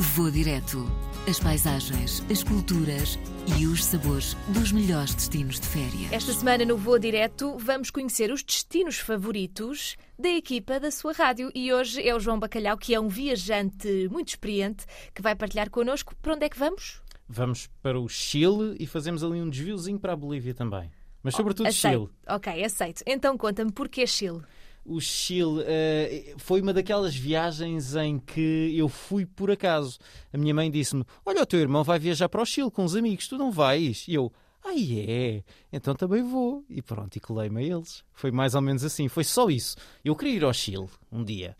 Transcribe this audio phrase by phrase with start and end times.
[0.00, 0.86] Vou direto.
[1.28, 3.18] As paisagens, as culturas
[3.58, 6.12] e os sabores dos melhores destinos de férias.
[6.12, 11.50] Esta semana no Voo Direto vamos conhecer os destinos favoritos da equipa da sua rádio.
[11.52, 15.68] E hoje é o João Bacalhau, que é um viajante muito experiente, que vai partilhar
[15.68, 16.14] connosco.
[16.22, 17.02] Para onde é que vamos?
[17.28, 20.92] Vamos para o Chile e fazemos ali um desviozinho para a Bolívia também.
[21.24, 22.04] Mas sobretudo aceito.
[22.04, 22.08] Chile.
[22.28, 23.02] Ok, aceito.
[23.04, 24.42] Então conta-me porquê Chile.
[24.90, 29.98] O Chile uh, foi uma daquelas viagens em que eu fui por acaso.
[30.32, 32.96] A minha mãe disse-me: Olha, o teu irmão vai viajar para o Chile com os
[32.96, 34.06] amigos, tu não vais?
[34.08, 34.32] E eu,
[34.64, 35.44] ah, é?
[35.70, 36.64] Então também vou.
[36.70, 38.02] E pronto, e colei-me a eles.
[38.14, 39.76] Foi mais ou menos assim, foi só isso.
[40.02, 41.54] Eu queria ir ao Chile um dia.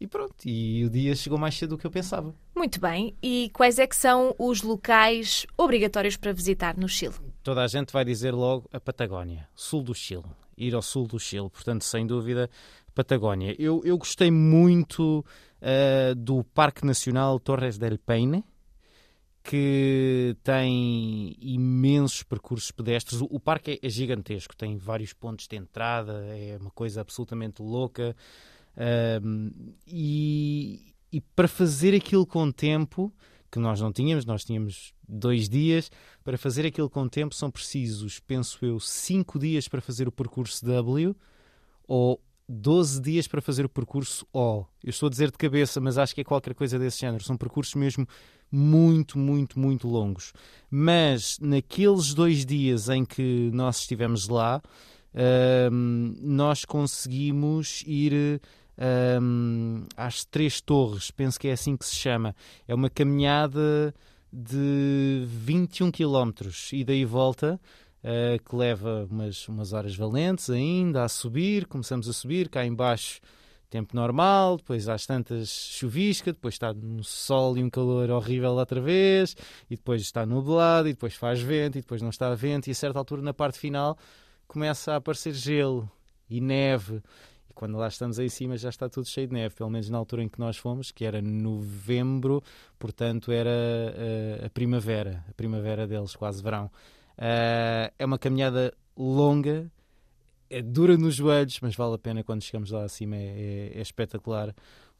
[0.00, 2.34] E pronto, e o dia chegou mais cedo do que eu pensava.
[2.56, 3.14] Muito bem.
[3.22, 7.14] E quais é que são os locais obrigatórios para visitar no Chile?
[7.42, 10.24] Toda a gente vai dizer logo a Patagónia, sul do Chile
[10.56, 11.48] ir ao sul do Chile.
[11.50, 12.48] Portanto, sem dúvida,
[12.94, 13.54] Patagónia.
[13.58, 15.24] Eu, eu gostei muito
[15.60, 18.44] uh, do Parque Nacional Torres del Paine,
[19.42, 23.20] que tem imensos percursos pedestres.
[23.20, 27.62] O, o parque é, é, gigantesco, tem vários pontos de entrada, é uma coisa absolutamente
[27.62, 28.14] louca.
[28.76, 33.12] Uh, e, e para fazer aquilo com tempo,
[33.52, 35.90] que nós não tínhamos, nós tínhamos dois dias.
[36.24, 40.64] Para fazer aquilo com tempo são precisos, penso eu, cinco dias para fazer o percurso
[40.64, 41.14] W
[41.86, 44.64] ou 12 dias para fazer o percurso O.
[44.82, 47.22] Eu estou a dizer de cabeça, mas acho que é qualquer coisa desse género.
[47.22, 48.06] São percursos mesmo
[48.50, 50.32] muito, muito, muito longos.
[50.70, 54.62] Mas naqueles dois dias em que nós estivemos lá,
[55.70, 58.40] hum, nós conseguimos ir
[58.78, 62.34] um, às Três Torres, penso que é assim que se chama.
[62.66, 63.94] É uma caminhada
[64.32, 67.60] de 21 km, e volta,
[68.02, 71.66] uh, que leva umas, umas horas valentes ainda a subir.
[71.66, 73.20] Começamos a subir, cá embaixo
[73.72, 78.82] tempo normal, depois às tantas chuvisca, depois está no sol e um calor horrível outra
[78.82, 79.34] vez,
[79.70, 82.74] e depois está nublado, e depois faz vento, e depois não está vento, e a
[82.74, 83.96] certa altura, na parte final,
[84.46, 85.90] começa a aparecer gelo
[86.28, 87.02] e neve
[87.52, 89.90] e quando lá estamos aí em cima já está tudo cheio de neve, pelo menos
[89.90, 92.42] na altura em que nós fomos, que era novembro,
[92.78, 96.70] portanto era uh, a primavera, a primavera deles, quase verão.
[97.18, 99.70] Uh, é uma caminhada longa,
[100.48, 103.82] é dura nos joelhos, mas vale a pena quando chegamos lá acima, é, é, é
[103.82, 104.54] espetacular.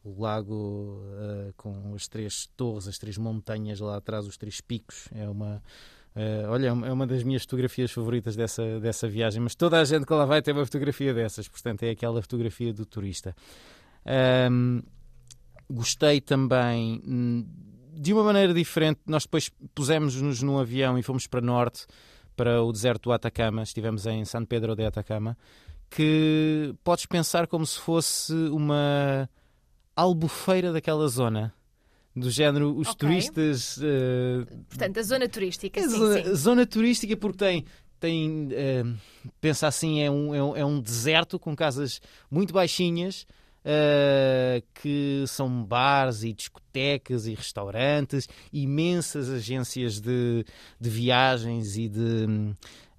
[0.05, 5.09] O lago uh, com as três torres, as três montanhas lá atrás, os três picos,
[5.13, 5.63] é uma
[6.15, 9.85] Uh, olha, é, é uma das minhas fotografias favoritas dessa, dessa viagem, mas toda a
[9.85, 13.35] gente que lá vai tem uma fotografia dessas, portanto é aquela fotografia do turista.
[14.51, 14.83] Um,
[15.71, 17.47] gostei também hum,
[17.95, 19.01] de uma maneira diferente.
[19.07, 21.87] Nós depois pusemos-nos num avião e fomos para norte,
[22.37, 23.63] para o deserto do Atacama.
[23.63, 25.37] Estivemos em San Pedro de Atacama,
[25.89, 29.29] que podes pensar como se fosse uma
[29.97, 31.55] albufeira daquela zona
[32.15, 33.09] do género os okay.
[33.09, 33.77] turistas.
[33.79, 35.81] Uh, Portanto, a zona turística.
[35.81, 36.35] A sim, zona, sim.
[36.35, 37.65] zona turística, porque tem.
[37.99, 38.97] tem uh,
[39.41, 43.27] pensa assim, é um, é um, é um deserto com casas muito baixinhas.
[43.65, 50.45] Uh, que são bares e discotecas e restaurantes, imensas agências de,
[50.81, 52.27] de viagens e de,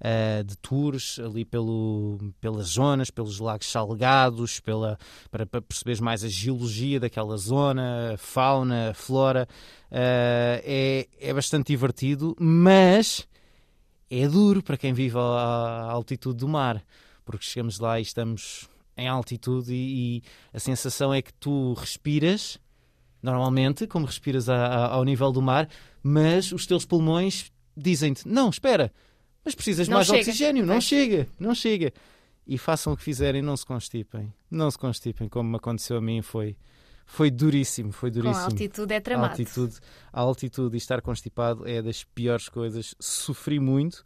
[0.04, 4.98] uh, de tours ali pelo, pelas zonas, pelos lagos salgados, pela,
[5.30, 9.48] para, para perceberes mais a geologia daquela zona, fauna, flora.
[9.90, 13.26] Uh, é, é bastante divertido, mas
[14.10, 16.84] é duro para quem vive à, altitude do mar,
[17.24, 20.22] porque chegamos lá e estamos em altitude e, e
[20.52, 22.60] a sensação é que tu respiras
[23.22, 25.66] normalmente, como respiras a, a, ao nível do mar,
[26.02, 28.92] mas os teus pulmões dizem-te: não, espera,
[29.44, 30.18] mas precisas de mais chega.
[30.20, 30.80] oxigênio, não é.
[30.80, 31.92] chega, não chega.
[32.46, 34.32] E façam o que fizerem, não se constipem.
[34.50, 36.56] Não se constipem, como me aconteceu a mim, foi,
[37.06, 38.34] foi duríssimo, foi duríssimo.
[38.34, 39.26] Com a altitude é tramado.
[39.26, 39.74] A altitude,
[40.12, 42.94] a altitude e estar constipado é das piores coisas.
[42.98, 44.04] Sofri muito.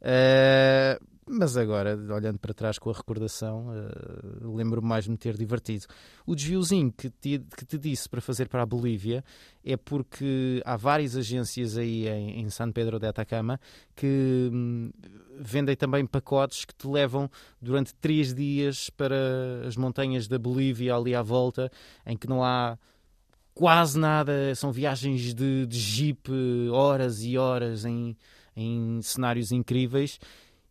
[0.00, 5.36] Uh, mas agora, olhando para trás com a recordação, uh, lembro-me mais de me ter
[5.36, 5.86] divertido.
[6.24, 9.24] O desviozinho que te, que te disse para fazer para a Bolívia
[9.64, 13.58] é porque há várias agências aí em, em San Pedro de Atacama
[13.96, 14.92] que hum,
[15.36, 17.28] vendem também pacotes que te levam
[17.60, 19.16] durante três dias para
[19.66, 21.72] as montanhas da Bolívia ali à volta,
[22.06, 22.78] em que não há
[23.52, 26.30] quase nada, são viagens de, de jeep,
[26.70, 28.16] horas e horas em,
[28.54, 30.20] em cenários incríveis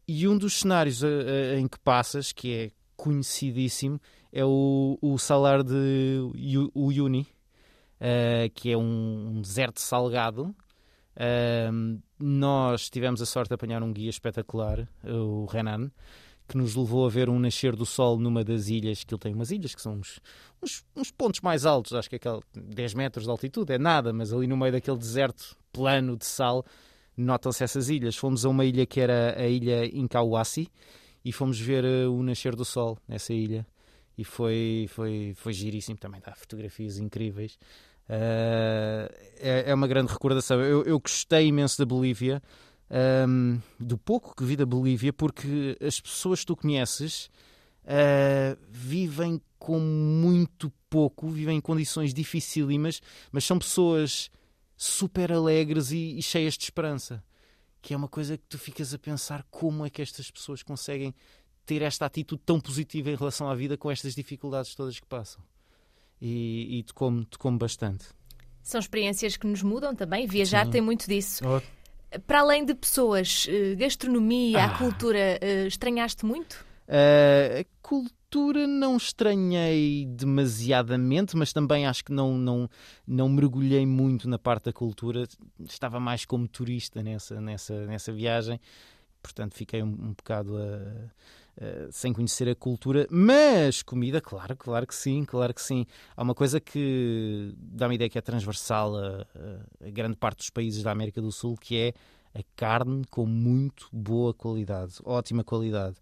[0.08, 4.00] e um dos cenários uh, uh, em que passas, que é conhecidíssimo,
[4.32, 6.20] é o, o salar de
[6.74, 7.28] Uyuni,
[8.02, 10.56] uh, que é um, um deserto salgado.
[12.20, 15.90] nós tivemos a sorte de apanhar um guia espetacular, o Renan,
[16.48, 19.34] que nos levou a ver um nascer do sol numa das ilhas, que ele tem
[19.34, 20.20] umas ilhas que são uns,
[20.62, 24.14] uns, uns pontos mais altos, acho que é aquele 10 metros de altitude, é nada,
[24.14, 26.64] mas ali no meio daquele deserto plano de sal,
[27.18, 28.16] notam-se essas ilhas.
[28.16, 30.70] Fomos a uma ilha que era a ilha Incauassi
[31.24, 33.66] e fomos ver uh, o nascer do sol nessa ilha.
[34.18, 37.58] E foi, foi, foi giríssimo também, dá fotografias incríveis.
[38.08, 40.62] Uh, é, é, uma grande recordação.
[40.62, 42.42] Eu, eu gostei imenso da Bolívia,
[43.28, 47.30] um, do pouco que vi da Bolívia, porque as pessoas que tu conheces
[47.84, 53.02] uh, vivem com muito pouco, vivem em condições dificílimas,
[53.32, 54.30] mas são pessoas
[54.76, 57.24] super alegres e, e cheias de esperança.
[57.82, 61.14] Que é uma coisa que tu ficas a pensar como é que estas pessoas conseguem
[61.66, 65.44] ter esta atitude tão positiva em relação à vida com estas dificuldades todas que passam.
[66.22, 68.06] E, e tocou-me tocou bastante.
[68.64, 70.26] São experiências que nos mudam também.
[70.26, 70.72] Viajar Sim.
[70.72, 71.44] tem muito disso.
[71.46, 71.62] Oh.
[72.22, 74.66] Para além de pessoas, eh, gastronomia, ah.
[74.66, 76.66] a cultura, eh, estranhaste muito?
[76.88, 78.16] Uh, a cultura
[78.68, 82.70] não estranhei demasiadamente, mas também acho que não, não,
[83.08, 85.28] não mergulhei muito na parte da cultura.
[85.60, 88.60] Estava mais como turista nessa, nessa, nessa viagem,
[89.22, 91.10] portanto fiquei um, um bocado a
[91.92, 95.86] sem conhecer a cultura, mas comida, claro, claro que sim, claro que sim.
[96.16, 99.26] Há uma coisa que dá uma ideia que é transversal a,
[99.82, 101.94] a, grande parte dos países da América do Sul, que é
[102.38, 105.96] a carne com muito boa qualidade, ótima qualidade.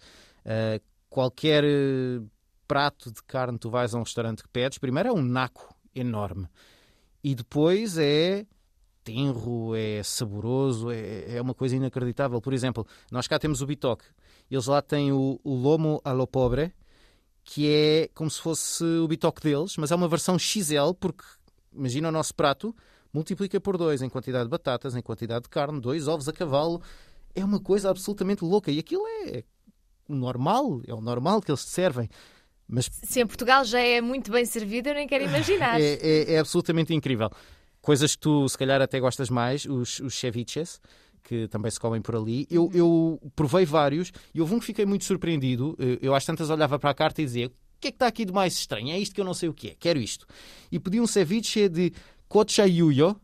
[0.44, 0.82] Uh,
[1.13, 2.19] qualquer eh,
[2.68, 6.48] prato de carne tu vais a um restaurante que pedes, primeiro é um naco enorme
[7.24, 8.48] e depois é
[9.04, 12.42] tenro, é saboroso, é, é uma coisa inacreditável.
[12.42, 14.06] Por exemplo, nós cá temos o bitoque,
[14.50, 16.74] eles lá têm o, o lomo a lo pobre,
[17.44, 21.24] que é como se fosse o bitoque deles, mas é uma versão XL, porque
[21.71, 22.75] imagina o nosso prato,
[23.13, 26.81] multiplica por dois em quantidade de batatas, em quantidade de carne, dois ovos a cavalo.
[27.36, 28.71] É uma coisa absolutamente louca.
[28.71, 29.44] E aquilo é
[30.13, 32.10] normal, é o normal que eles te servem.
[32.68, 32.89] Mas...
[33.04, 35.80] Se em Portugal já é muito bem servido, eu nem quero imaginar.
[35.81, 37.30] É, é, é, absolutamente incrível.
[37.81, 40.80] Coisas que tu, se calhar, até gostas mais, os, os ceviches,
[41.24, 42.48] que também se comem por ali.
[42.50, 45.75] Eu, eu provei vários e houve um que fiquei muito surpreendido.
[46.01, 48.25] Eu, às tantas, olhava para a carta e dizia: O que é que está aqui
[48.25, 48.92] de mais estranho?
[48.92, 50.25] É isto que eu não sei o que é, quero isto.
[50.71, 51.94] E pedi um ceviche de
[52.27, 53.19] cochayuyo,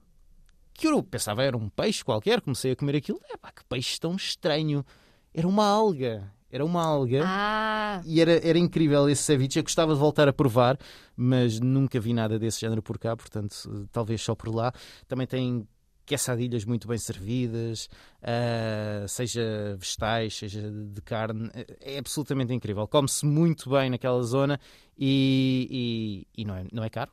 [0.74, 2.42] que eu pensava era um peixe qualquer.
[2.42, 3.20] Comecei a comer aquilo.
[3.30, 4.86] É pá, que peixe tão estranho.
[5.34, 6.32] Era uma alga.
[6.52, 8.02] Era uma alga ah.
[8.06, 9.60] e era, era incrível esse ceviche.
[9.60, 10.78] Eu gostava de voltar a provar,
[11.16, 14.74] mas nunca vi nada desse género por cá, portanto, talvez só por lá.
[15.08, 15.68] Também tem
[16.10, 17.88] quesadilhas muito bem servidas,
[18.24, 21.52] uh, seja vegetais, seja de carne.
[21.80, 22.88] É absolutamente incrível.
[22.88, 24.60] Come-se muito bem naquela zona
[24.98, 27.12] e, e, e, não, é, não é caro.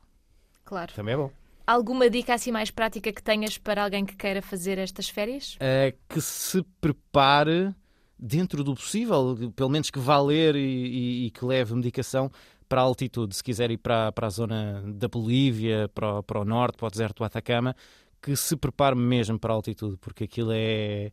[0.65, 0.91] Claro.
[0.93, 1.31] Também é bom.
[1.67, 5.55] Alguma dica assim mais prática que tenhas para alguém que queira fazer estas férias?
[5.55, 7.75] Uh, que se prepare
[8.17, 12.31] dentro do possível, pelo menos que vá ler e, e, e, que leve medicação
[12.67, 13.35] para a altitude.
[13.35, 16.89] Se quiser ir para, para a zona da Bolívia, para, para o norte, para o
[16.89, 17.75] deserto do Atacama,
[18.21, 21.11] que se prepare mesmo para a altitude, porque aquilo é,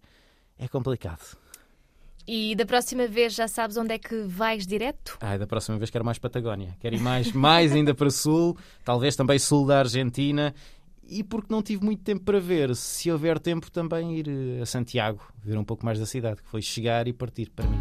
[0.59, 1.37] é complicado.
[2.27, 5.19] E da próxima vez já sabes onde é que vais direto?
[5.21, 6.75] Ah, da próxima vez quero mais Patagónia.
[6.81, 10.55] Quero ir mais, mais ainda para sul, talvez também sul da Argentina
[11.15, 14.67] e porque não tive muito tempo para ver, se houver tempo também ir eh, a
[14.67, 17.81] Santiago, ver um pouco mais da cidade, que foi chegar e partir para mim.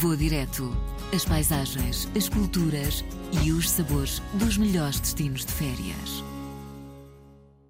[0.00, 0.76] Vou direto.
[1.14, 3.04] As paisagens, as culturas
[3.44, 6.35] e os sabores dos melhores destinos de férias.